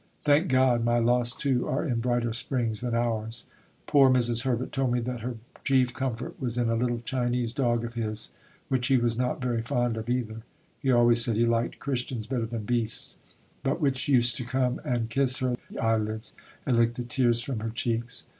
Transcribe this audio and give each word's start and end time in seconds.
Thank 0.23 0.47
God! 0.47 0.83
my 0.83 0.97
lost 0.97 1.39
two 1.39 1.67
are 1.67 1.85
in 1.85 1.99
brighter 1.99 2.33
springs 2.33 2.81
than 2.81 2.95
ours. 2.95 3.45
Poor 3.85 4.09
Mrs. 4.09 4.41
Herbert 4.41 4.71
told 4.71 4.93
me 4.93 4.99
that 5.01 5.19
her 5.19 5.35
chief 5.63 5.93
comfort 5.93 6.41
was 6.41 6.57
in 6.57 6.69
a 6.69 6.75
little 6.75 7.01
Chinese 7.05 7.53
dog 7.53 7.83
of 7.85 7.93
his, 7.93 8.31
which 8.67 8.87
he 8.87 8.97
was 8.97 9.15
not 9.15 9.39
very 9.43 9.61
fond 9.61 9.97
of 9.97 10.09
either 10.09 10.41
(he 10.79 10.91
always 10.91 11.23
said 11.23 11.35
he 11.35 11.45
liked 11.45 11.77
Christians 11.77 12.25
better 12.25 12.47
than 12.47 12.63
beasts), 12.63 13.19
but 13.61 13.79
which 13.79 14.07
used 14.07 14.35
to 14.37 14.43
come 14.43 14.81
and 14.83 15.07
kiss 15.11 15.37
her 15.37 15.55
eyelids 15.79 16.33
and 16.65 16.77
lick 16.77 16.95
the 16.95 17.03
tears 17.03 17.41
from 17.43 17.59
her 17.59 17.69
cheeks. 17.69 18.23